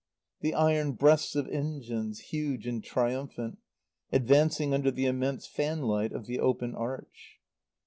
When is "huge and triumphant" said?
2.31-3.59